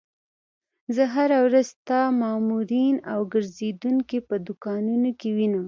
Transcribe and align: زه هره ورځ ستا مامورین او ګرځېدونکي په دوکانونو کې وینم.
زه 0.95 1.03
هره 1.15 1.37
ورځ 1.45 1.65
ستا 1.75 2.01
مامورین 2.21 2.95
او 3.11 3.19
ګرځېدونکي 3.33 4.17
په 4.27 4.35
دوکانونو 4.47 5.09
کې 5.19 5.29
وینم. 5.35 5.59